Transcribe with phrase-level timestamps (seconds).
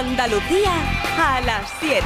[0.00, 0.72] Andalucía
[1.18, 2.02] a las 7.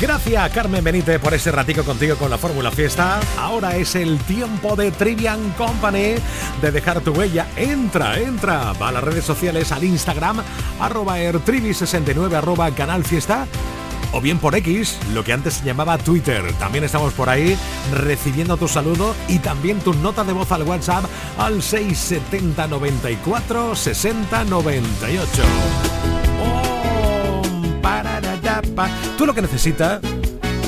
[0.00, 3.20] Gracias Carmen Benítez por ese ratico contigo con la Fórmula Fiesta.
[3.38, 6.16] Ahora es el tiempo de Trivian Company
[6.60, 7.46] de dejar tu huella.
[7.54, 8.72] Entra, entra.
[8.72, 10.42] Va a las redes sociales, al Instagram,
[10.80, 13.46] arroba ertrivi69, arroba canal fiesta
[14.12, 16.52] o bien por X, lo que antes se llamaba Twitter.
[16.58, 17.56] También estamos por ahí
[17.92, 21.04] recibiendo tu saludo y también tu nota de voz al WhatsApp
[21.38, 25.42] al 670 94 60 98.
[29.16, 30.00] Tú lo que necesitas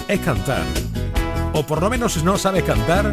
[0.08, 0.62] es cantar.
[1.52, 3.12] O por lo menos si no sabes cantar,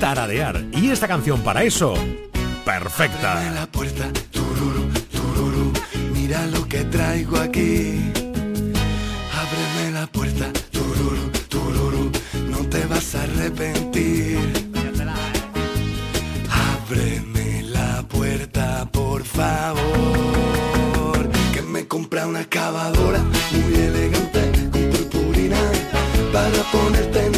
[0.00, 0.64] taradear.
[0.72, 1.94] Y esta canción para eso,
[2.64, 3.50] perfecta.
[3.52, 5.72] La puerta, tururu, tururu,
[6.12, 8.23] mira lo que traigo aquí.
[13.14, 14.38] Arrepentir.
[16.50, 19.82] Ábreme la puerta, por favor,
[21.52, 25.60] que me compra una excavadora muy elegante con purpurina
[26.32, 27.33] para ponerte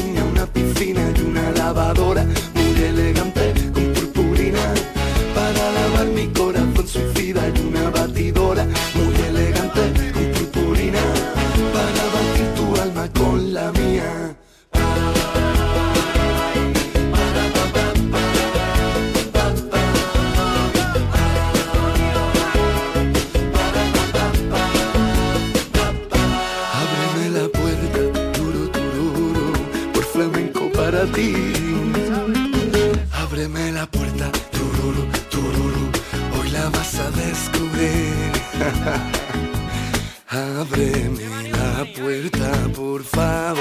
[40.97, 43.61] Ábreme la puerta, por favor,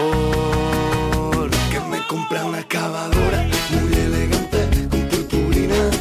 [1.69, 5.91] que me compra una excavadora muy elegante con purpurina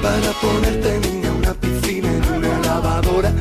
[0.00, 3.34] para ponerte niña una piscina y una lavadora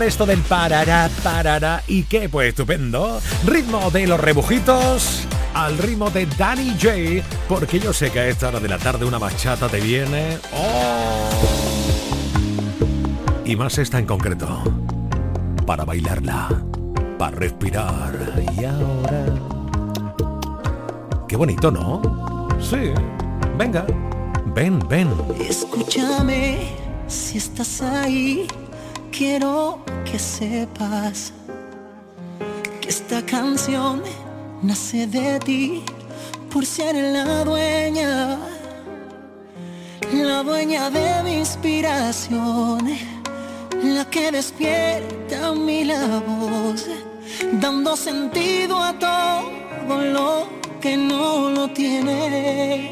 [0.00, 3.20] Esto del parará, parará y qué, pues estupendo.
[3.46, 8.48] Ritmo de los rebujitos al ritmo de Danny J, porque yo sé que a esta
[8.48, 10.38] hora de la tarde una bachata te viene.
[10.54, 11.28] ¡Oh!
[13.44, 14.64] Y más esta en concreto.
[15.66, 16.48] Para bailarla,
[17.18, 18.14] para respirar.
[18.58, 19.26] Y ahora.
[21.28, 22.48] Qué bonito, ¿no?
[22.58, 22.94] Sí.
[23.58, 23.84] Venga.
[24.54, 25.12] Ven, ven.
[25.38, 26.70] Escúchame,
[27.06, 28.46] si estás ahí,
[29.12, 29.78] quiero
[30.10, 31.32] que sepas
[32.80, 34.02] que esta canción
[34.62, 35.82] nace de ti
[36.50, 38.38] por ser la dueña,
[40.12, 42.80] la dueña de mi inspiración,
[43.84, 46.86] la que despierta mi la voz,
[47.60, 50.46] dando sentido a todo lo
[50.80, 52.90] que no lo tiene.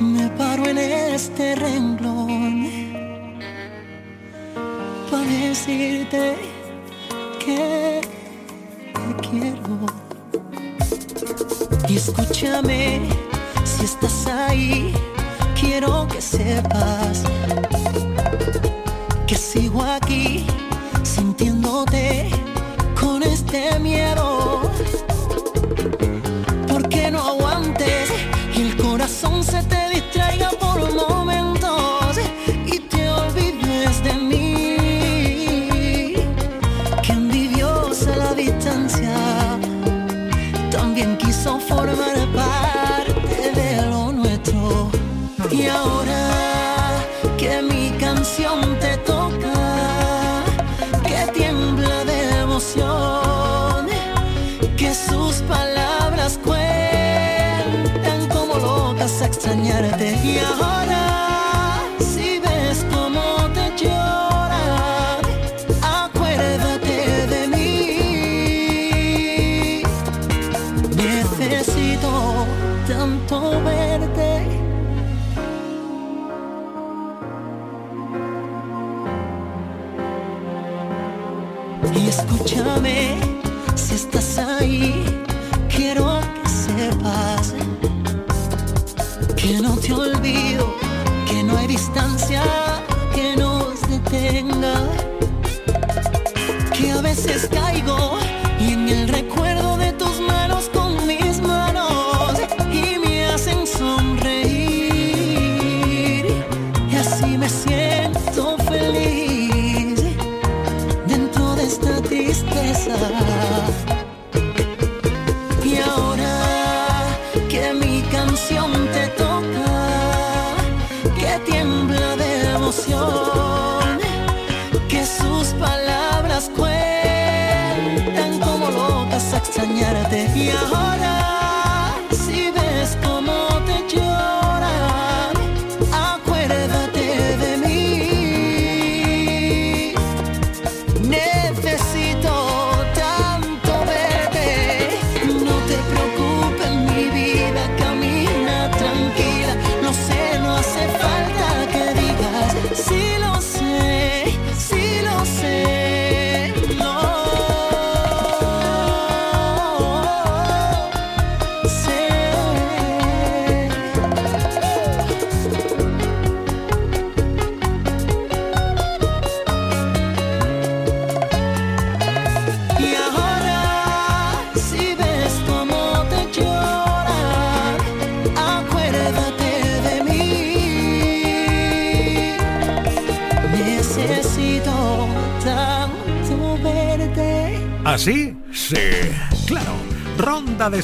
[0.00, 2.77] Me paro en este renglón
[5.28, 6.36] decirte
[7.38, 8.00] que
[8.94, 9.86] te quiero.
[11.88, 13.00] Y escúchame,
[13.64, 14.92] si estás ahí,
[15.58, 17.24] quiero que sepas
[19.26, 20.46] que sigo aquí
[21.02, 22.30] sintiéndote
[23.00, 24.37] con este miedo.
[45.50, 46.28] Y ahora
[47.36, 49.17] que mi canción te toca.
[83.74, 85.04] Si estás ahí.
[85.68, 87.54] Quiero que sepas
[89.36, 90.74] que no te olvido,
[91.26, 92.42] que no hay distancia
[93.14, 94.74] que nos detenga,
[96.76, 97.48] que a veces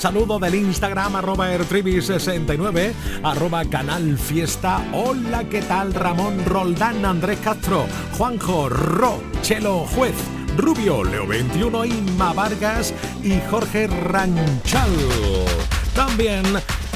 [0.05, 2.93] saludo del Instagram arroba ertribi69,
[3.23, 4.85] arroba canal fiesta.
[4.93, 5.95] Hola, ¿qué tal?
[5.95, 7.87] Ramón Roldán, Andrés Castro,
[8.19, 10.15] Juanjo, Ro, Chelo Juez,
[10.59, 12.93] Rubio, Leo 21, Inma Vargas
[13.23, 14.91] y Jorge Ranchal.
[15.95, 16.45] También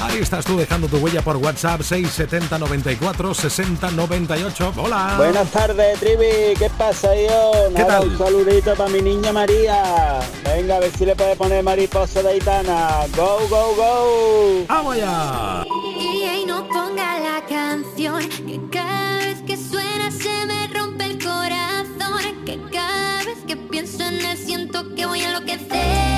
[0.01, 4.73] Ahí estás tú dejando tu huella por WhatsApp 670 94 60 98.
[4.77, 5.15] Hola.
[5.17, 6.55] Buenas tardes, Trivi.
[6.59, 7.53] ¿Qué pasa, yo?
[7.69, 8.09] ¿Qué Nada, tal?
[8.09, 10.21] Un saludito para mi niña María.
[10.45, 13.07] Venga, a ver si le puede poner mariposa de gitana.
[13.17, 14.65] Go, go, go.
[14.69, 15.65] ¡Vamos allá!
[16.01, 22.45] Y no ponga la canción que cada vez que suena se me rompe el corazón.
[22.45, 26.18] Que cada vez que pienso en él siento que voy a enloquecer.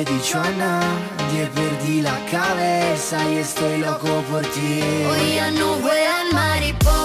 [0.00, 0.80] me dichoana
[1.30, 4.82] Gdje perdi la cabeza y estoy loco por ti.
[5.10, 6.99] Hoy ya no vuelan mariposas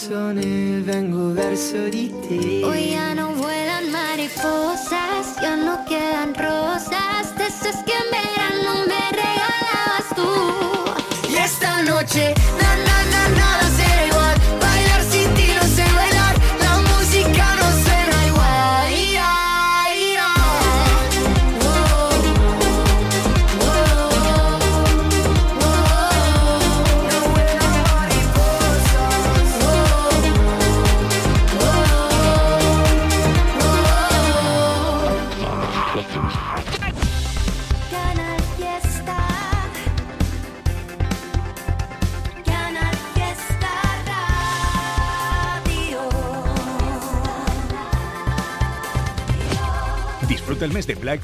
[0.00, 2.64] verso nel vengo verso di te.
[2.64, 6.59] Hoy ya no vuelan mariposas, ya no quedan rosas.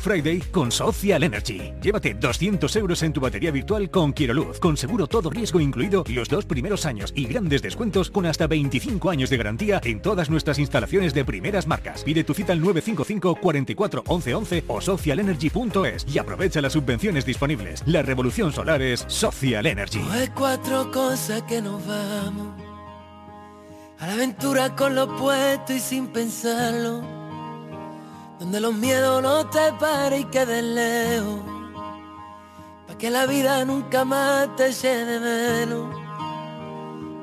[0.07, 1.73] Friday con Social Energy.
[1.83, 6.29] Llévate 200 euros en tu batería virtual con Luz, con seguro todo riesgo incluido los
[6.29, 10.61] dos primeros años y grandes descuentos con hasta 25 años de garantía en todas nuestras
[10.61, 12.05] instalaciones de primeras marcas.
[12.05, 17.83] Pide tu cita al 955 44 11 11 o socialenergy.es y aprovecha las subvenciones disponibles.
[17.85, 19.99] La revolución solar es Social Energy.
[23.99, 27.25] a la aventura con lo puesto y sin pensarlo
[28.38, 31.40] donde los miedos no te paren y queden lejos,
[32.87, 35.95] para que la vida nunca más te llene menos.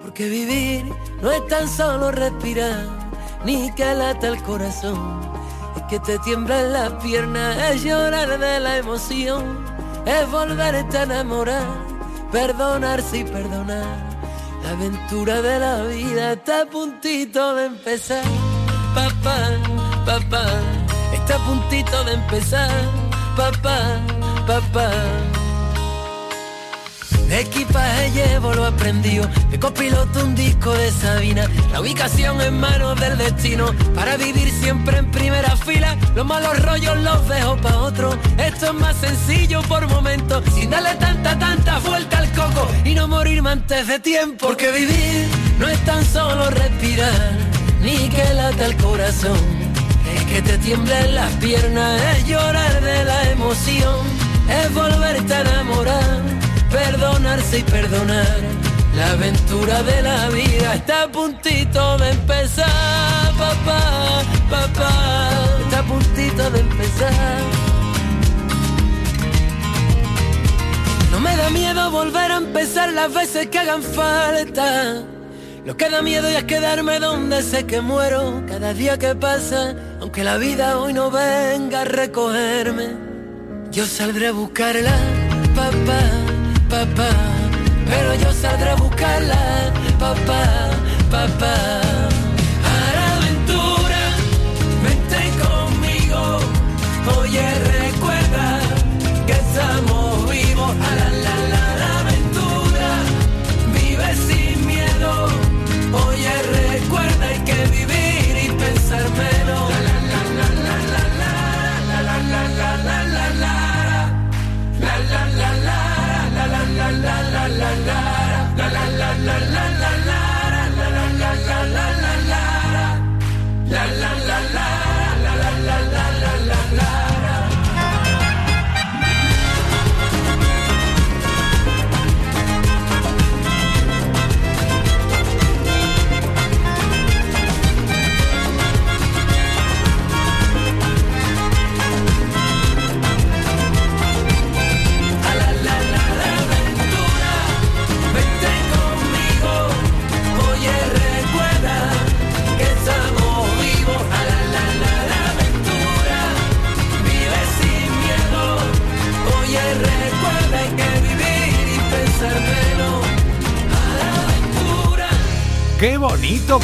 [0.02, 0.92] Porque vivir
[1.22, 2.88] no es tan solo respirar,
[3.46, 5.22] ni que lata el corazón,
[5.76, 9.64] es que te tiemblan las piernas, es llorar de la emoción,
[10.06, 11.68] es volverte a enamorar,
[12.32, 14.14] perdonarse y perdonar.
[14.64, 18.24] La aventura de la vida está a puntito de empezar,
[18.96, 19.50] papá,
[20.06, 20.83] papá
[21.24, 22.70] está a puntito de empezar,
[23.38, 23.80] papá,
[24.46, 24.92] papá.
[27.30, 33.00] De equipaje llevo lo aprendido, de copiloto un disco de Sabina, la ubicación en manos
[33.00, 38.18] del destino, para vivir siempre en primera fila, los malos rollos los dejo pa' otro,
[38.38, 43.08] esto es más sencillo por momentos, sin darle tanta, tanta vuelta al coco, y no
[43.08, 45.28] morirme antes de tiempo, porque vivir
[45.58, 47.32] no es tan solo respirar,
[47.82, 49.63] ni que lata el corazón
[50.30, 54.06] que te tiemblen las piernas, es llorar de la emoción,
[54.50, 56.22] es volverte a enamorar,
[56.72, 58.38] perdonarse y perdonar.
[58.96, 65.30] La aventura de la vida está a puntito de empezar, papá, papá,
[65.64, 67.42] está a puntito de empezar.
[71.12, 75.04] No me da miedo volver a empezar las veces que hagan falta.
[75.66, 80.26] Lo que da miedo es quedarme donde sé que muero cada día que pasa, aunque
[80.26, 82.90] la vida hoy no venga a recogerme.
[83.72, 84.92] Yo saldré a buscarla,
[85.56, 86.02] papá,
[86.70, 87.10] papá,
[87.90, 90.72] pero yo saldré a buscarla, papá,
[91.10, 92.13] papá.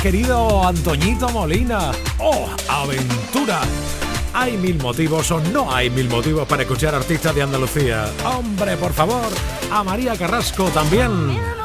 [0.02, 1.92] Querido Antoñito Molina!
[2.20, 3.62] ¡Oh, aventura!
[4.34, 8.06] ¿Hay mil motivos o no hay mil motivos para escuchar artistas de Andalucía?
[8.26, 9.28] Hombre, por favor,
[9.72, 11.59] a María Carrasco también.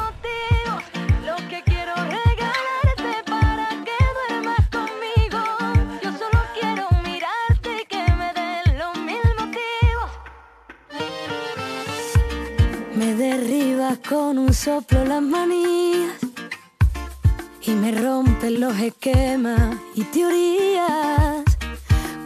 [18.64, 21.44] Los esquemas y teorías.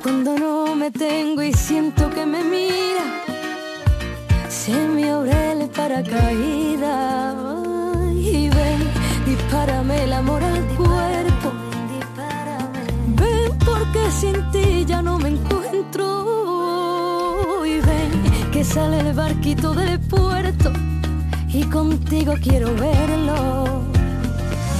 [0.02, 3.07] Cuando no me tengo y siento que me mira,
[4.49, 7.35] se me abre para caída.
[8.14, 8.80] Y ven,
[9.26, 11.49] dispárame el amor al cuerpo.
[13.21, 16.07] Ven porque sin ti ya no me encuentro.
[17.66, 18.12] Y ven
[18.52, 20.71] que sale el barquito del puerto
[21.49, 23.58] y contigo quiero verlo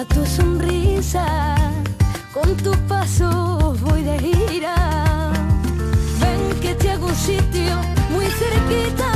[0.00, 1.56] a tu sonrisa,
[2.32, 4.74] con tus pasos voy de gira.
[6.20, 7.76] Ven que te hago un sitio
[8.10, 9.09] muy cerquita.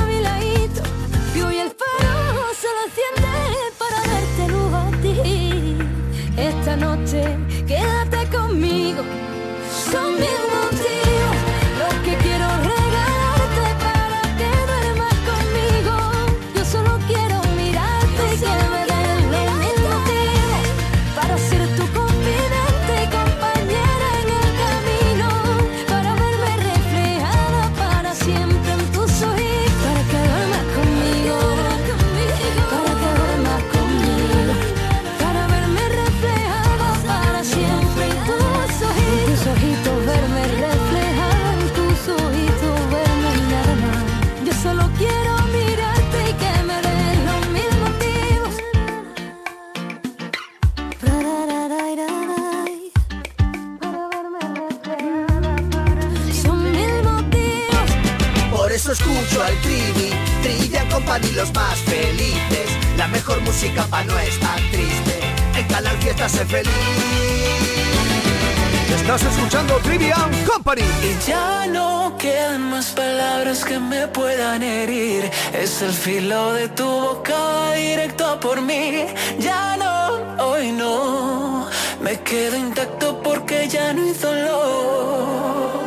[71.02, 75.30] Y ya no quedan más palabras que me puedan herir.
[75.52, 79.06] Es el filo de tu boca directo por mí.
[79.38, 81.68] Ya no, hoy no.
[82.00, 85.83] Me quedo intacto porque ya no hizo dolor.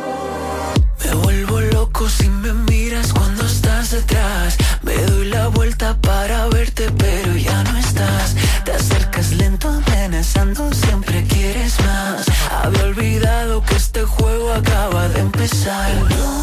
[15.48, 16.37] side.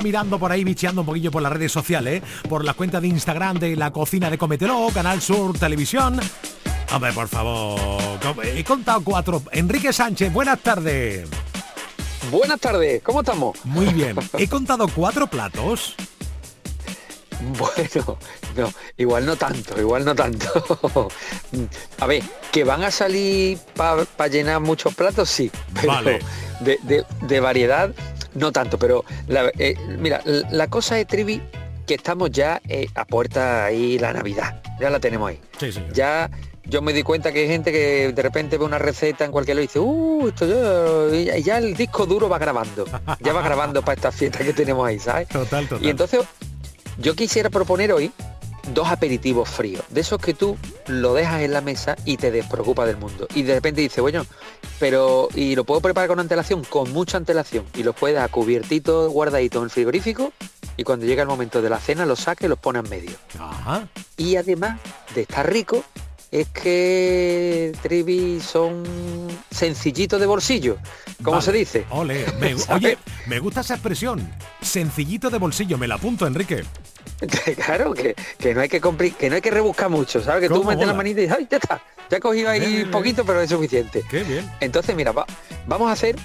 [0.00, 3.58] mirando por ahí, bicheando un poquillo por las redes sociales, por la cuenta de Instagram
[3.58, 6.20] de la cocina de Cometelo, Canal Sur Televisión.
[6.92, 7.80] Hombre, por favor,
[8.44, 9.42] he contado cuatro.
[9.52, 11.28] Enrique Sánchez, buenas tardes.
[12.30, 13.56] Buenas tardes, ¿cómo estamos?
[13.64, 15.94] Muy bien, he contado cuatro platos.
[17.58, 18.18] Bueno,
[18.56, 21.08] no, igual no tanto, igual no tanto.
[22.00, 26.20] a ver, que van a salir para llenar muchos platos, sí, pero vale.
[26.60, 27.92] de, de, variedad
[28.36, 28.78] no tanto.
[28.78, 31.42] Pero la- eh, mira, la cosa es, Trivi,
[31.86, 34.62] que estamos ya eh, a puerta ahí la Navidad.
[34.80, 35.40] Ya la tenemos ahí.
[35.58, 35.70] Sí.
[35.92, 36.30] Ya
[36.64, 39.56] yo me di cuenta que hay gente que de repente ve una receta en cualquier
[39.58, 40.46] y dice, uh, esto
[41.14, 42.84] ya, y ya el disco duro va grabando.
[43.20, 45.28] Ya va grabando para esta fiesta que tenemos ahí, ¿sabes?
[45.32, 45.86] Total, total.
[45.86, 46.20] Y entonces
[46.98, 48.10] yo quisiera proponer hoy
[48.74, 52.86] dos aperitivos fríos, de esos que tú lo dejas en la mesa y te despreocupa
[52.86, 53.26] del mundo.
[53.34, 54.26] Y de repente dices, bueno,
[54.78, 56.64] pero ¿y lo puedo preparar con antelación?
[56.64, 57.64] Con mucha antelación.
[57.74, 60.32] Y los puedes dejar cubiertitos, guardaditos en el frigorífico
[60.76, 63.16] y cuando llega el momento de la cena los saques y los pones en medio.
[63.38, 63.88] Ajá.
[64.16, 64.80] Y además
[65.14, 65.84] de estar rico,
[66.40, 68.84] es que Trivi son
[69.50, 70.76] sencillitos de bolsillo,
[71.22, 71.42] como Vale.
[71.44, 71.86] se dice.
[71.90, 74.28] Ole, me- oye, me gusta esa expresión.
[74.60, 76.64] Sencillito de bolsillo, me la apunto, Enrique.
[77.64, 78.80] claro, que, que no hay que
[79.18, 80.42] que no hay que rebuscar mucho, ¿sabes?
[80.42, 81.82] Que tú ¿Cómo metes la manita y dices, ¡ay, ya está!
[82.10, 84.04] Ya he cogido ahí Bien, bien, poquito, pero es suficiente.
[84.10, 84.48] Qué bien.
[84.60, 85.26] Entonces, mira, va-
[85.66, 86.16] vamos a hacer,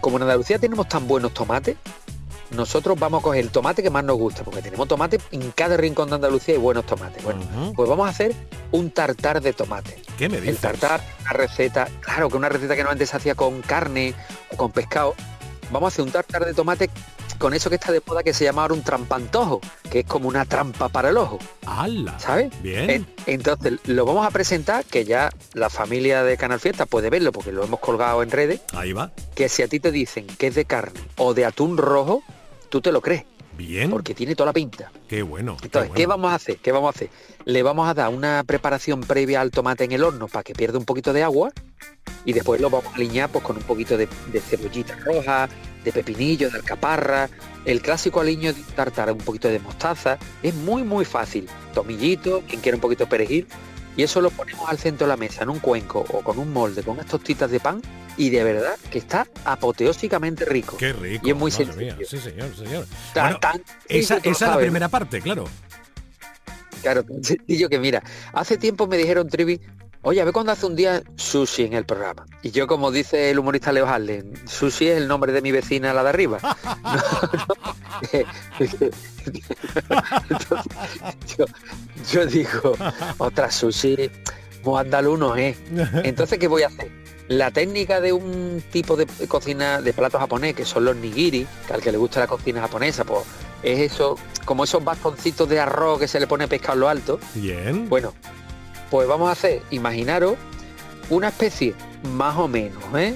[0.00, 1.76] como en Andalucía tenemos tan buenos tomates,
[2.50, 5.76] nosotros vamos a coger el tomate que más nos gusta, porque tenemos tomate en cada
[5.76, 7.22] rincón de Andalucía y buenos tomates.
[7.22, 7.40] Bueno,
[7.76, 8.34] pues vamos a hacer
[8.72, 9.96] un tartar de tomate.
[10.16, 10.60] ¿Qué me El dices?
[10.60, 14.14] tartar, una receta, claro que una receta que no antes se hacía con carne
[14.52, 15.14] o con pescado.
[15.70, 16.88] Vamos a hacer un tartar de tomate
[17.38, 20.26] con eso que está de moda que se llama ahora un trampantojo, que es como
[20.28, 22.18] una trampa para el ojo, ¡Hala!
[22.18, 22.50] ¿sabes?
[22.62, 22.90] Bien.
[22.90, 27.30] En- Entonces lo vamos a presentar, que ya la familia de Canal Fiesta puede verlo
[27.30, 29.12] porque lo hemos colgado en redes, Ahí va.
[29.36, 32.24] que si a ti te dicen que es de carne o de atún rojo,
[32.68, 33.24] tú te lo crees,
[33.56, 33.90] Bien.
[33.90, 34.90] porque tiene toda la pinta.
[35.08, 35.56] Qué bueno.
[35.62, 36.22] Entonces, ¿qué bueno.
[36.22, 36.56] vamos a hacer?
[36.58, 37.10] ¿Qué vamos a hacer?
[37.44, 40.78] Le vamos a dar una preparación previa al tomate en el horno para que pierda
[40.78, 41.50] un poquito de agua
[42.24, 45.48] y después lo vamos a aliñar pues, con un poquito de, de cebollita roja,
[45.84, 47.30] de pepinillo, de alcaparra,
[47.64, 50.18] el clásico aliño de tartar, un poquito de mostaza.
[50.42, 51.48] Es muy, muy fácil.
[51.74, 53.46] Tomillito, quien quiera un poquito de perejil.
[53.98, 56.52] Y eso lo ponemos al centro de la mesa, en un cuenco o con un
[56.52, 57.82] molde, con unas tostitas de pan.
[58.16, 60.76] Y de verdad que está apoteósicamente rico.
[60.76, 61.26] Qué rico.
[61.26, 61.96] Y es muy sencillo.
[61.96, 62.06] mía.
[62.08, 62.86] Sí, señor, señor.
[63.12, 64.64] Tan- Bueno, tan- esa esa es la sabes.
[64.66, 65.46] primera parte, claro.
[66.80, 69.60] Claro, tan sencillo que mira, hace tiempo me dijeron, Trivi,
[70.02, 72.26] oye, a ver cuándo hace un día sushi en el programa.
[72.42, 75.92] Y yo, como dice el humorista Leo Harlem, sushi es el nombre de mi vecina,
[75.92, 76.38] la de arriba.
[78.12, 78.94] Entonces,
[81.36, 81.44] yo,
[82.12, 82.76] yo digo,
[83.18, 84.10] otra sushi,
[84.64, 85.56] muy andaluz no es.
[86.04, 86.90] Entonces, ¿qué voy a hacer?
[87.28, 91.74] La técnica de un tipo de cocina de plato japonés, que son los nigiri, que
[91.74, 93.24] al que le gusta la cocina japonesa, pues
[93.62, 97.20] es eso, como esos bastoncitos de arroz que se le pone pescado en lo alto.
[97.34, 97.88] Bien.
[97.88, 98.14] Bueno,
[98.90, 100.36] pues vamos a hacer, imaginaros,
[101.10, 101.74] una especie
[102.14, 103.14] más o menos, ¿eh?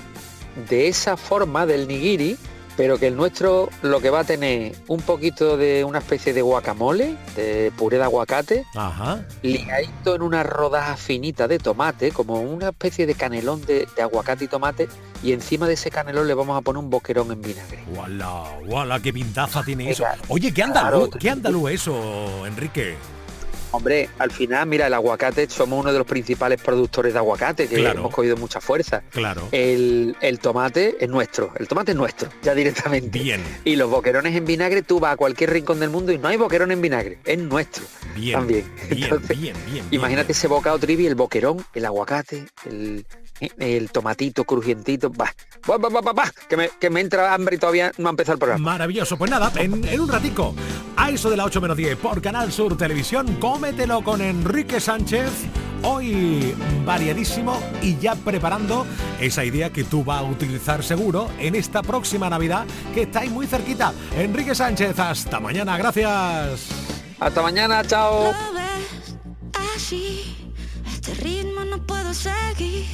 [0.68, 2.36] De esa forma del nigiri,
[2.76, 6.42] pero que el nuestro lo que va a tener un poquito de una especie de
[6.42, 9.24] guacamole, de puré de aguacate, Ajá.
[9.42, 14.44] liadito en una rodaja finita de tomate, como una especie de canelón de, de aguacate
[14.44, 14.88] y tomate,
[15.22, 17.84] y encima de ese canelón le vamos a poner un boquerón en vinagre.
[17.94, 18.44] ¡Wala!
[18.66, 19.00] ¡Wala!
[19.00, 20.04] ¡Qué pintaza tiene eso!
[20.28, 21.08] Oye, ¿qué andaluz?
[21.08, 21.18] Claro.
[21.20, 22.96] ¿Qué andaluz eso, Enrique?
[23.72, 27.76] Hombre, al final, mira, el aguacate, somos uno de los principales productores de aguacate, que
[27.76, 28.00] Claro.
[28.00, 29.02] hemos cogido mucha fuerza.
[29.10, 29.48] Claro.
[29.50, 33.18] El, el tomate es nuestro, el tomate es nuestro, ya directamente.
[33.18, 33.42] Bien.
[33.64, 36.36] Y los boquerones en vinagre, tú vas a cualquier rincón del mundo y no hay
[36.36, 37.84] boquerón en vinagre, es nuestro.
[38.14, 38.38] Bien.
[38.38, 38.64] También.
[38.90, 39.84] Bien, Entonces, bien, bien.
[39.90, 40.36] Imagínate bien.
[40.36, 43.06] ese bocado trivi, el boquerón, el aguacate, el,
[43.58, 45.32] el tomatito crujientito, va,
[45.68, 48.10] va, va, va, va, va, que, me, que me entra hambre y todavía no ha
[48.10, 48.72] empezado el programa.
[48.72, 49.16] Maravilloso.
[49.16, 50.54] Pues nada, en, en un ratico,
[50.96, 55.30] a eso de la 8 menos 10 por Canal Sur Televisión, cómetelo con Enrique Sánchez.
[55.84, 58.86] Hoy variadísimo y ya preparando
[59.20, 63.30] esa idea que tú vas a utilizar seguro en esta próxima Navidad que está ahí
[63.30, 63.92] muy cerquita.
[64.16, 66.68] Enrique Sánchez, hasta mañana, gracias.
[67.18, 68.32] Hasta mañana, chao.
[68.32, 69.16] Lo ves
[69.74, 70.52] así,
[70.86, 72.86] este ritmo no puedo seguir.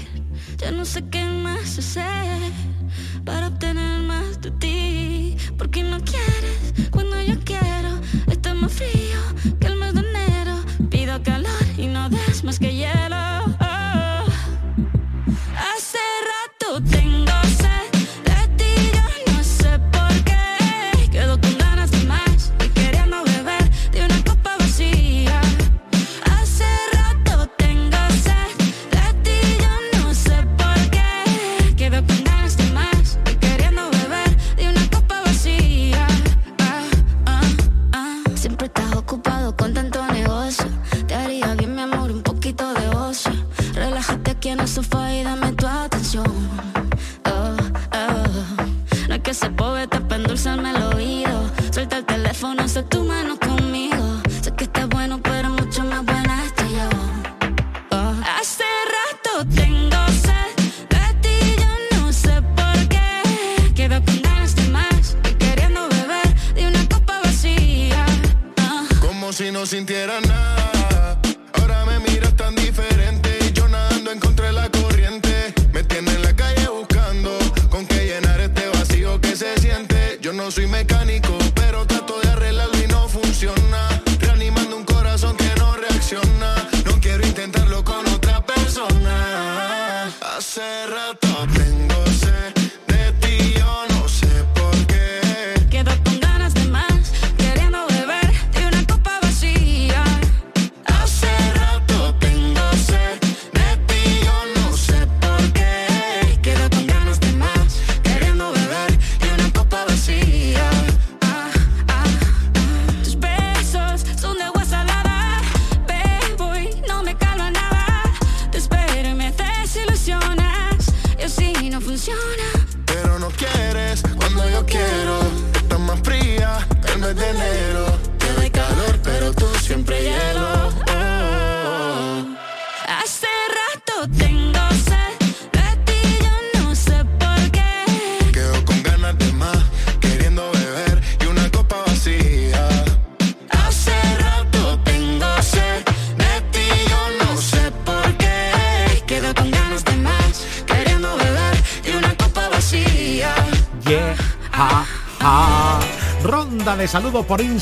[0.58, 2.52] Ya no sé qué más hacer
[3.24, 5.36] para obtener más de ti.
[5.56, 8.00] Porque no quieres cuando yo quiero.
[8.26, 8.97] Está más frío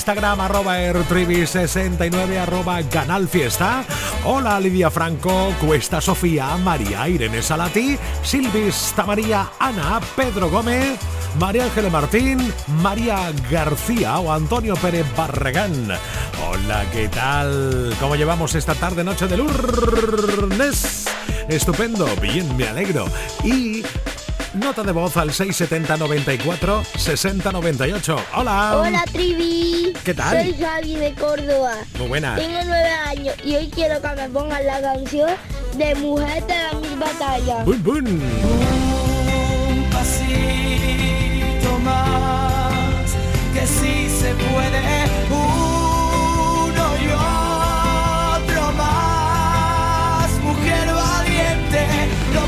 [0.07, 3.83] Instagram, arroba ertrivi69, arroba Canal Fiesta.
[4.25, 10.97] Hola Lidia Franco, Cuesta Sofía, María Irene Salati, Silvis Tamaría, Ana, Pedro Gómez,
[11.41, 15.89] María Ángeles Martín, María García o Antonio Pérez Barragán.
[16.49, 17.93] Hola, ¿qué tal?
[17.99, 21.07] ¿Cómo llevamos esta tarde noche de lunes?
[21.49, 23.07] Estupendo, bien, me alegro.
[23.43, 23.83] Y
[24.67, 28.17] Nota de voz al 670 94 60 98.
[28.35, 28.79] Hola.
[28.79, 29.93] Hola Trivi.
[30.05, 30.43] ¿Qué tal?
[30.43, 31.75] Soy Javi de Córdoba.
[31.97, 32.35] Muy buena.
[32.35, 35.31] Tengo nueve años y hoy quiero que me pongan la canción
[35.77, 37.65] de Mujer de las Mil Batallas.
[37.65, 38.07] Bun, bun.
[38.09, 43.15] Un pasito más,
[43.55, 44.83] que sí se puede.
[45.31, 47.07] Uno y
[48.43, 50.29] otro más.
[50.43, 51.87] Mujer valiente,
[52.35, 52.43] lo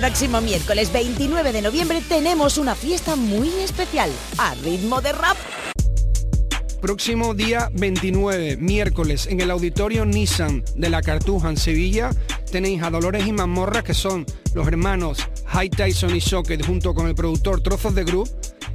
[0.00, 5.36] próximo miércoles 29 de noviembre tenemos una fiesta muy especial a ritmo de rap.
[6.80, 12.08] Próximo día 29, miércoles, en el auditorio Nissan de la Cartuja en Sevilla,
[12.50, 17.06] tenéis a Dolores y Mazmorra, que son los hermanos High Tyson y Socket, junto con
[17.06, 18.30] el productor Trozos de Group.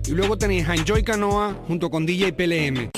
[0.06, 2.92] Y luego tenéis a Enjoy Canoa, junto con DJ PLM.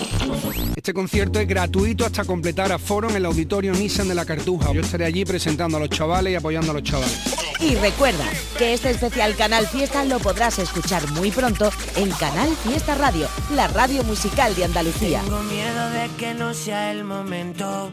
[0.76, 4.74] Este concierto es gratuito hasta completar aforo en el auditorio Nissan de la Cartuja.
[4.74, 7.47] Yo estaré allí presentando a los chavales y apoyando a los chavales.
[7.60, 8.26] Y recuerda
[8.58, 13.67] que este especial Canal Fiesta lo podrás escuchar muy pronto en Canal Fiesta Radio, la
[13.67, 15.22] radio musical de Andalucía.
[15.22, 17.91] Tengo miedo de que no sea el momento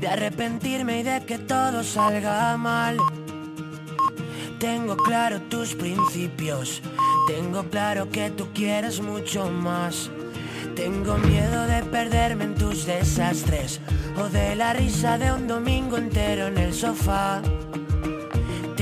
[0.00, 2.96] de arrepentirme y de que todo salga mal.
[4.58, 6.82] Tengo claro tus principios,
[7.28, 10.10] tengo claro que tú quieres mucho más.
[10.74, 13.80] Tengo miedo de perderme en tus desastres
[14.18, 17.40] o de la risa de un domingo entero en el sofá.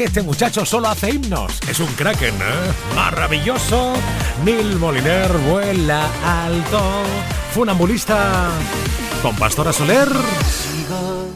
[0.00, 1.60] que este muchacho solo hace himnos.
[1.68, 2.94] Es un kraken, ¿eh?
[2.96, 3.92] Maravilloso.
[4.46, 6.80] Neil Moliner vuela alto.
[7.52, 8.48] Funambulista.
[9.20, 10.08] Con Pastora Soler.
[10.08, 11.28] Sigo,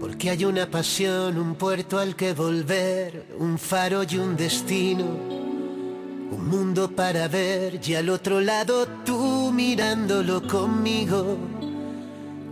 [0.00, 6.48] porque hay una pasión, un puerto al que volver, un faro y un destino, un
[6.48, 11.38] mundo para ver y al otro lado tú mirándolo conmigo.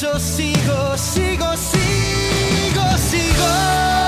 [0.00, 4.07] Eso sigo, sigo, sigo, sigo.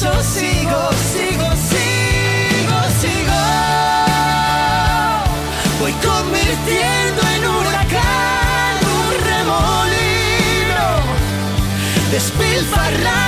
[0.00, 0.80] Eso sigo,
[1.12, 3.40] sigo, sigo, sigo.
[5.80, 10.84] Voy convirtiendo en huracán un remolino,
[12.12, 13.27] despilfarrándome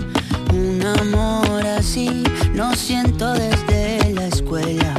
[0.51, 2.23] Un amor así
[2.53, 4.93] no siento desde la escuela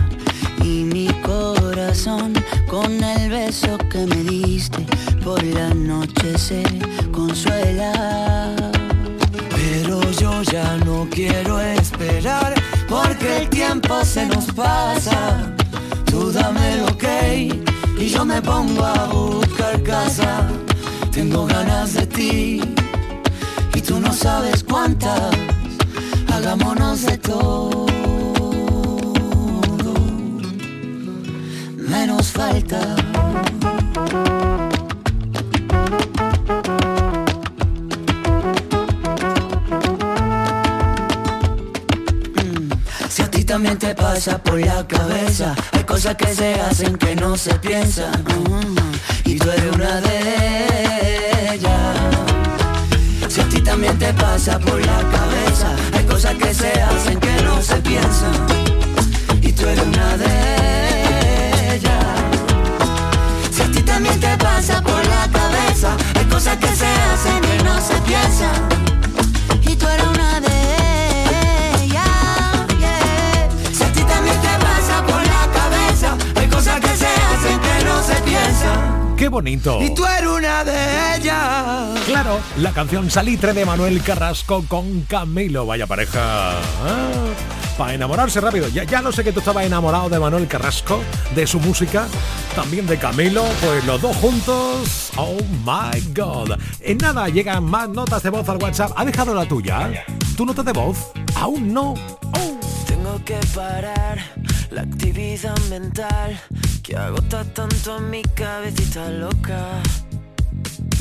[0.64, 2.32] y mi corazón
[2.68, 4.86] con el beso que me diste
[5.22, 6.62] por la noche se
[7.12, 8.56] consuela.
[9.50, 12.54] Pero yo ya no quiero esperar
[12.88, 15.54] porque el tiempo se nos pasa.
[16.06, 17.04] Tú dame el ok
[17.98, 20.48] y yo me pongo a buscar casa.
[21.10, 22.71] Tengo ganas de ti
[24.12, 25.34] no sabes cuántas.
[26.34, 27.86] Hagámonos de todo.
[31.78, 32.94] Menos falta.
[43.08, 47.16] Si a ti también te pasa por la cabeza, hay cosas que se hacen que
[47.16, 48.12] no se piensan.
[48.24, 50.81] mm, Y tú eres una de
[53.82, 58.51] también te pasa por la cabeza, hay cosas que se hacen que no se piensan.
[79.32, 79.82] Bonito!
[79.82, 81.98] Y tú eres una de ellas.
[82.06, 86.52] Claro, la canción Salitre de Manuel Carrasco con Camilo, vaya pareja.
[87.78, 88.68] para enamorarse rápido.
[88.68, 91.00] Ya, ya lo sé que tú estabas enamorado de Manuel Carrasco,
[91.34, 92.06] de su música,
[92.54, 95.10] también de Camilo, pues los dos juntos.
[95.16, 96.58] Oh my god.
[96.80, 98.92] En nada llegan más notas de voz al WhatsApp.
[98.94, 100.04] ¿Ha dejado la tuya?
[100.36, 101.10] ¿Tu nota de voz?
[101.34, 101.94] Aún no.
[102.86, 104.18] Tengo que parar
[104.70, 106.38] la actividad mental
[106.92, 109.80] que agota tanto a mi cabecita loca.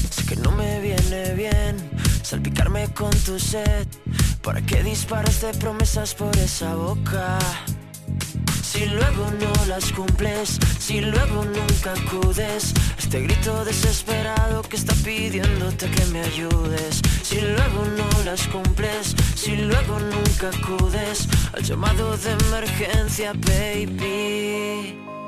[0.10, 1.76] Sé que no me viene bien
[2.24, 3.88] salpicarme con tu sed.
[4.42, 7.38] ¿Para qué disparas de promesas por esa boca?
[8.64, 15.92] Si luego no las cumples, si luego nunca acudes, este grito desesperado que está pidiéndote
[15.92, 17.02] que me ayudes.
[17.22, 25.11] Si luego no las cumples, si luego nunca acudes al llamado de emergencia, baby.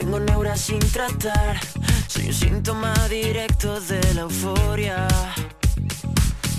[0.00, 1.60] tengo neuras sin tratar,
[2.06, 5.06] soy un síntoma directo de la euforia.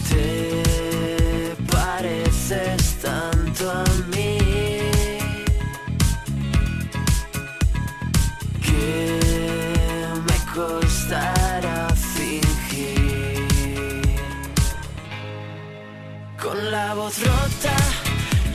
[0.08, 3.84] Te pareces tanto a
[4.16, 4.38] mí
[8.62, 9.20] que
[10.28, 13.48] me costará fingir.
[16.40, 17.76] Con la voz rota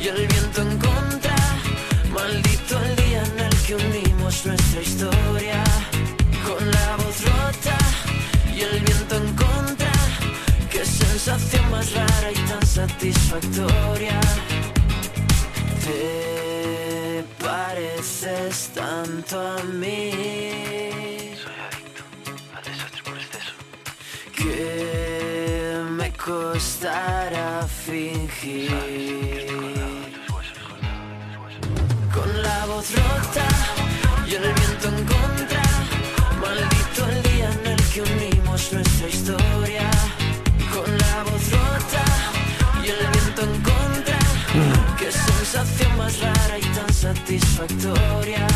[0.00, 1.36] y el viento en contra,
[2.14, 2.45] maldito
[4.22, 5.64] nuestra historia.
[6.46, 7.76] Con la voz rota
[8.54, 9.92] y el viento en contra.
[10.70, 14.20] Qué sensación más rara y tan satisfactoria.
[15.84, 20.10] Te pareces tanto a mí.
[21.42, 22.02] Soy adicto
[22.56, 23.52] al desastre por exceso.
[24.36, 28.66] Que me costará fingir.
[32.46, 33.46] La voz rota
[34.28, 35.62] y el viento en contra.
[36.40, 39.90] Maldito el día en el que unimos nuestra historia.
[40.72, 42.04] Con la voz rota
[42.84, 44.18] y el viento en contra.
[44.98, 48.46] Qué sensación más rara y tan satisfactoria.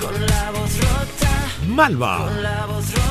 [0.00, 1.32] Con la voz rota.
[1.66, 2.18] Malva.
[2.18, 3.07] Con la voz rota.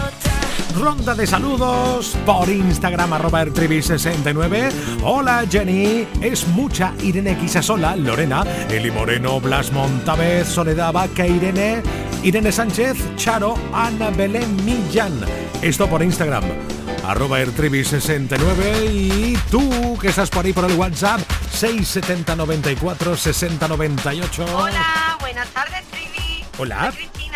[0.80, 4.72] Ronda de saludos por Instagram arroba ertribi69.
[5.04, 11.82] Hola Jenny, es mucha Irene Quisasola, Lorena, Eli Moreno, Blas Montavez, Soledad Vaca, Irene,
[12.24, 15.20] Irene Sánchez, Charo, Ana Belén Millán.
[15.62, 16.44] Esto por Instagram
[17.06, 21.22] arroba ertribi69 y tú que estás por ahí por el WhatsApp
[21.52, 24.46] 670 94 60 98.
[24.56, 26.44] Hola, buenas tardes, Trivi.
[26.58, 26.94] Hola.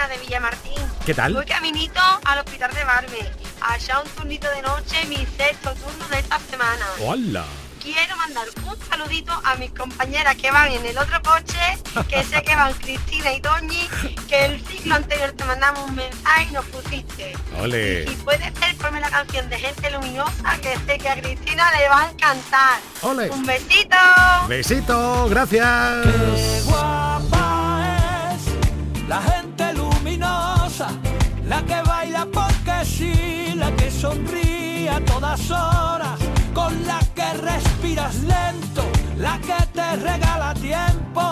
[0.08, 0.74] De Villamartín.
[1.06, 1.34] ¿Qué tal?
[1.34, 3.32] Voy caminito al hospital de Barme.
[3.62, 6.86] Allá un turnito de noche, mi sexto turno de esta semana.
[6.99, 7.45] Hola.
[7.82, 11.78] Quiero mandar un saludito a mis compañeras que van en el otro coche,
[12.08, 13.89] que sé que van Cristina y Doñi,
[14.28, 17.34] que el ciclo anterior te mandamos un mensaje y nos pusiste.
[17.60, 18.04] Ole.
[18.04, 21.89] Y puede ser ponme la canción de Gente Luminosa, que sé que a Cristina le
[21.89, 22.80] va a encantar.
[23.02, 23.30] Ole.
[23.30, 23.97] Un besito.
[24.47, 26.66] Besito, gracias.
[26.66, 29.71] guapa es la gente
[31.52, 36.18] la que baila porque sí, la que sonríe a todas horas,
[36.54, 38.84] con la que respiras lento,
[39.18, 41.24] la que te regala tiempo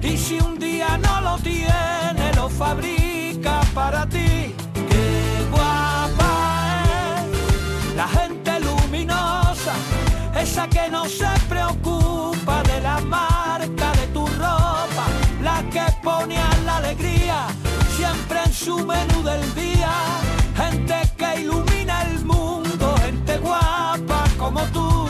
[0.00, 4.54] y si un día no lo tiene, lo fabrica para ti.
[4.90, 5.08] Qué
[5.50, 6.30] guapa
[7.16, 9.74] es la gente luminosa,
[10.40, 13.33] esa que no se preocupa de la marca
[18.64, 19.92] su menú del día,
[20.56, 25.06] gente que ilumina el mundo, gente guapa como tú.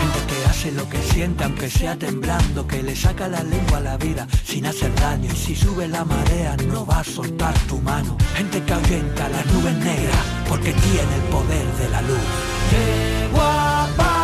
[0.00, 3.80] Gente que hace lo que siente aunque sea temblando, que le saca la lengua a
[3.80, 7.78] la vida sin hacer daño y si sube la marea no va a soltar tu
[7.78, 8.16] mano.
[8.34, 12.24] Gente que ahuyenta las nubes negras porque tiene el poder de la luz.
[12.70, 14.21] Qué guapa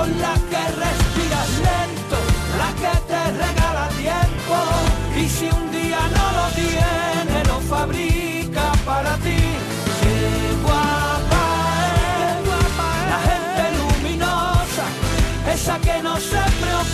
[0.00, 2.18] con la que respiras lento,
[2.60, 4.56] la que te regala tiempo
[5.14, 9.40] y si un día no lo tiene, lo fabrica para ti.
[10.00, 10.20] Qué
[10.64, 11.44] guapa
[12.28, 12.36] es
[13.12, 14.86] la gente luminosa,
[15.54, 16.89] esa que no se preocupa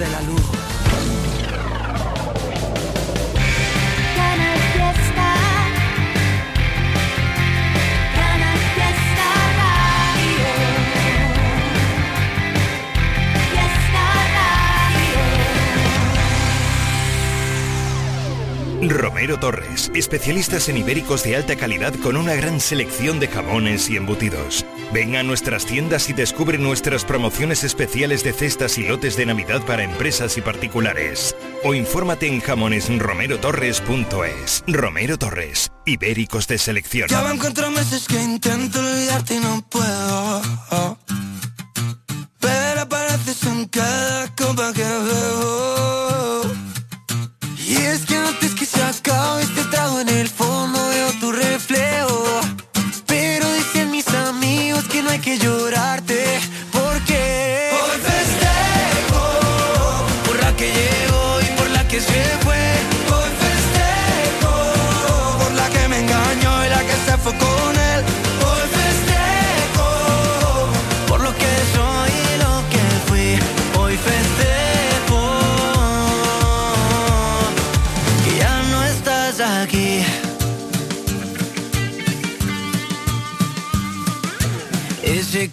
[0.00, 0.40] de la luz.
[18.88, 23.96] Romero Torres, especialistas en ibéricos de alta calidad con una gran selección de jamones y
[23.96, 24.64] embutidos.
[24.92, 29.64] Ven a nuestras tiendas y descubre nuestras promociones especiales de cestas y lotes de Navidad
[29.64, 31.36] para empresas y particulares.
[31.62, 34.64] O infórmate en jamonesromerotorres.es.
[34.66, 37.08] Romero Torres, ibéricos de selección.
[37.08, 40.42] Ya van cuatro meses que intento olvidarte y no puedo.
[42.40, 46.09] Pero apareces en cada copa que bebo.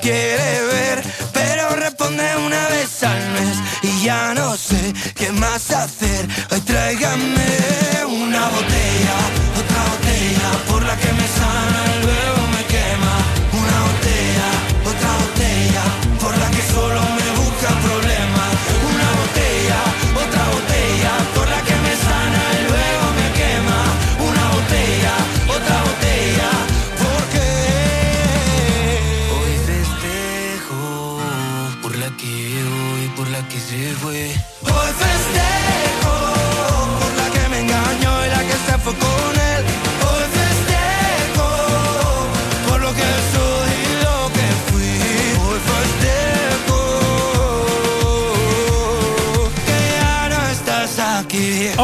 [0.00, 6.26] quiere ver, pero responde una vez al mes y ya no sé qué más hacer.
[6.50, 8.85] Hoy tráigame una botella.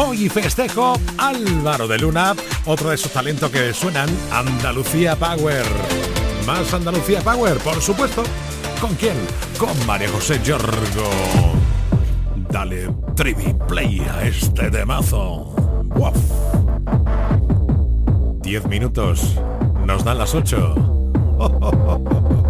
[0.05, 2.35] Hoy festejo Álvaro de Luna,
[2.65, 5.63] otro de esos talentos que suenan Andalucía Power.
[6.45, 8.23] Más Andalucía Power, por supuesto.
[8.81, 9.15] ¿Con quién?
[9.57, 11.09] Con María José Giorgo.
[12.49, 15.55] Dale trivi play a este temazo.
[15.85, 16.13] ¡Guau!
[18.41, 19.35] 10 minutos.
[19.85, 20.75] Nos dan las 8.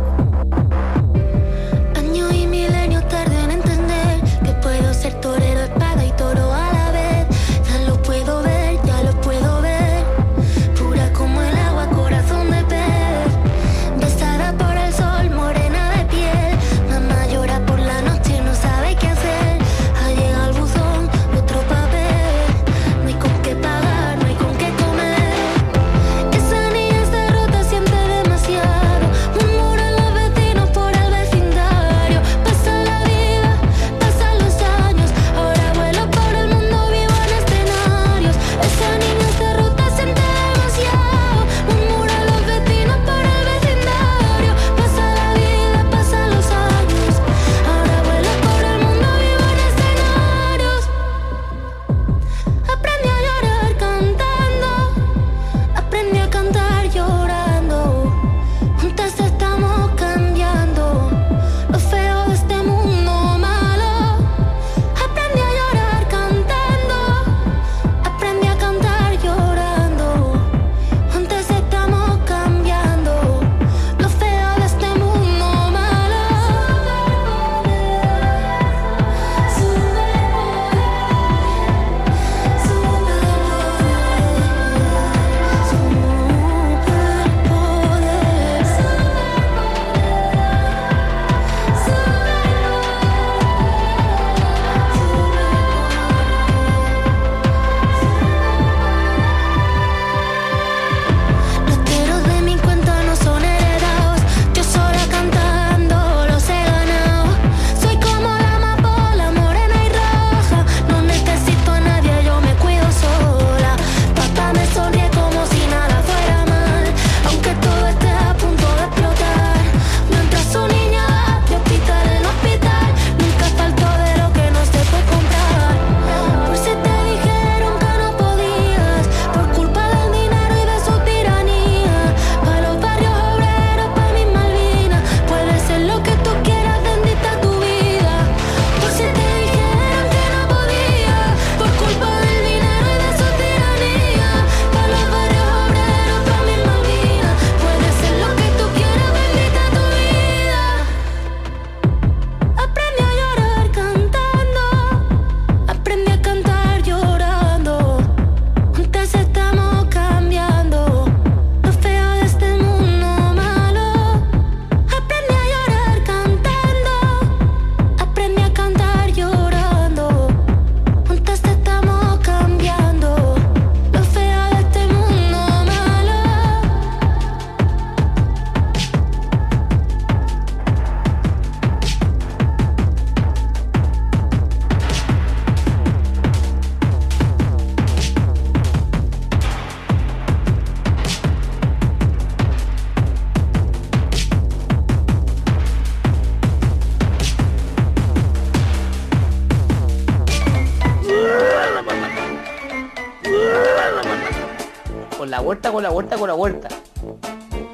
[205.63, 206.67] vuelta, con la vuelta, con la vuelta.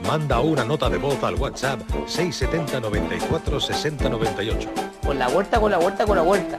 [0.05, 4.69] Manda una nota de voz al WhatsApp 670 94 60 98.
[5.05, 6.57] Con la vuelta, con la vuelta, con la vuelta.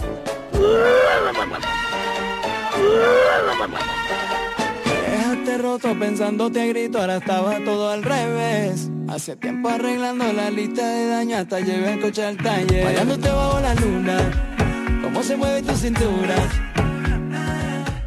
[5.10, 8.88] Déjate roto pensándote a grito, ahora estaba todo al revés.
[9.08, 12.84] Hace tiempo arreglando la lista de daño hasta llevé el coche al taller.
[12.84, 16.34] Bailándote bajo la luna, cómo se mueve tu cintura.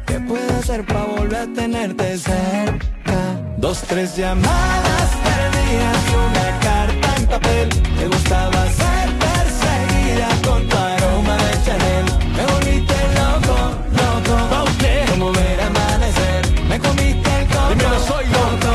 [0.06, 2.93] ¿Qué puedo hacer para volver a tenerte cerca?
[3.64, 7.68] Dos, tres llamadas perdidas y una carta en papel.
[7.96, 12.04] Me gustaba ser perseguida con tu aroma de Chanel.
[12.36, 13.56] Me volviste loco,
[14.00, 14.34] loco.
[15.12, 16.42] Como ver amanecer.
[16.68, 17.68] Me comiste el coco.
[17.70, 18.72] Dímelo, soy loco.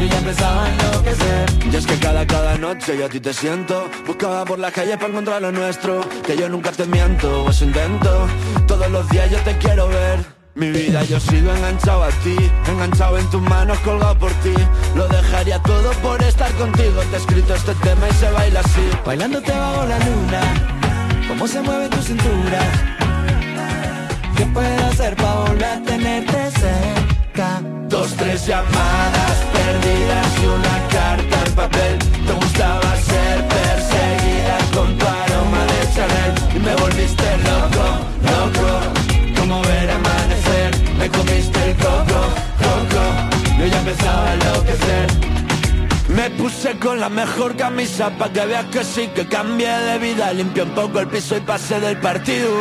[0.00, 1.50] Yo ya empezaba a enloquecer.
[1.70, 4.96] Y es que cada, cada noche yo a ti te siento Buscaba por las calles
[4.96, 8.26] para encontrar lo nuestro Que yo nunca te miento, eso intento
[8.66, 12.36] Todos los días yo te quiero ver mi vida yo sigo enganchado a ti
[12.68, 14.54] Enganchado en tus manos, colgado por ti.
[14.94, 17.00] Lo dejaría todo por estar contigo.
[17.10, 18.90] Te he escrito este tema y se baila así.
[19.04, 20.40] Bailándote bajo la luna
[21.28, 22.60] Cómo se mueve tu cintura.
[24.36, 27.60] ¿Qué puedo hacer para volver a tenerte cerca?
[27.88, 31.98] Dos, tres llamadas perdidas y una carta en papel.
[32.26, 37.81] Te gustaba ser perseguida con tu aroma de Chanel Y me volviste loco
[41.02, 42.20] Me comiste el coco,
[42.62, 43.02] coco.
[43.58, 45.06] Yo ya empezaba a enloquecer.
[46.06, 50.32] Me puse con la mejor camisa pa' que veas que sí que cambié de vida.
[50.32, 52.52] Limpié un poco el piso y pasé del partido.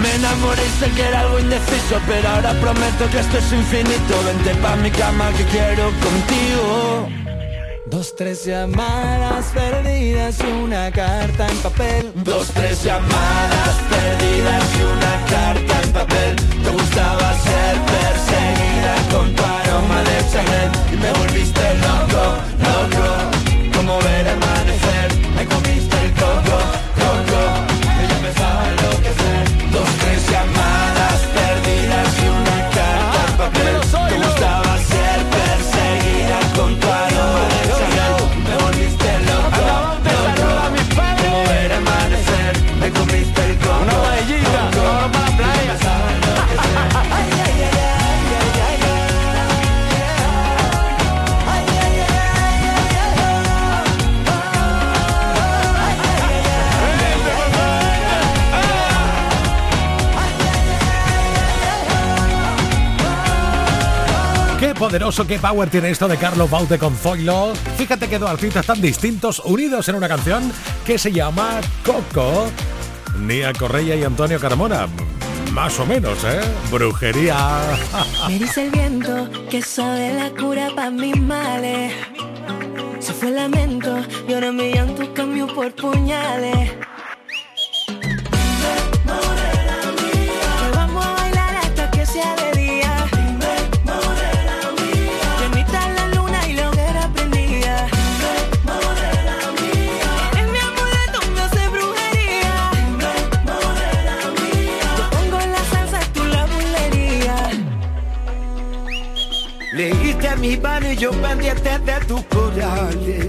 [0.00, 4.14] Me enamoré y sé que era algo indeciso Pero ahora prometo que esto es infinito.
[4.24, 7.33] Vente pa' mi cama que quiero contigo
[7.86, 12.12] Dos, tres llamadas perdidas y una carta en papel.
[12.14, 16.36] Dos, tres llamadas perdidas y una carta en papel.
[16.36, 22.24] Te gustaba ser perseguida con tu aroma de Chanel Y me volviste loco,
[22.64, 23.76] loco.
[23.76, 24.28] Como ver
[64.94, 67.52] poderoso, qué power tiene esto de Carlos Baute con Zoilo.
[67.76, 70.52] Fíjate que dos artistas tan distintos unidos en una canción
[70.86, 72.46] que se llama Coco.
[73.18, 74.86] Nia Correia y Antonio Carmona.
[75.50, 76.40] Más o menos, ¿eh?
[76.70, 77.60] Brujería.
[110.96, 113.28] Yo pendiente de tus corales.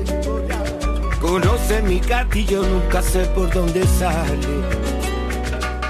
[1.21, 4.47] Conoce mi gatillo, nunca sé por dónde sale.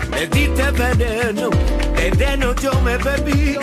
[0.09, 1.49] Me diste veneno,
[1.95, 3.57] veneno yo me bebí.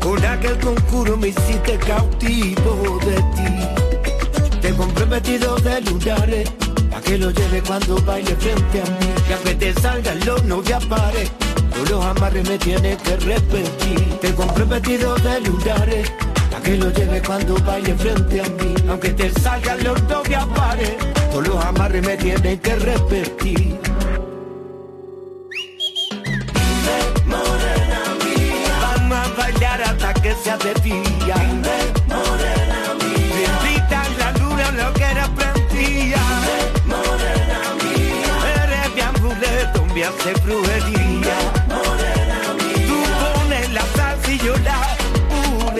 [0.00, 4.60] Con aquel conjuro me hiciste cautivo de ti.
[4.60, 6.50] Te compré vestido de lunares,
[6.90, 9.10] pa' que lo lleve cuando baile frente a mí.
[9.44, 11.28] Que te salgan los no te apare,
[11.74, 14.18] tú los amarres me tienes que repetir.
[14.20, 16.12] Te compré vestido de lunares,
[16.62, 18.74] que lo lleve cuando baile frente a mí.
[18.88, 20.98] Aunque te salgan los no te apare,
[21.32, 23.78] tú los amarres me tienes que repetir.
[28.80, 31.36] Vamos a bailar hasta que sea de día.
[33.36, 36.22] Bendita la luna, lo que era prendía.
[38.64, 41.49] Eres mi amuleto, me hace brujería.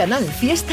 [0.00, 0.72] Canal Fiesta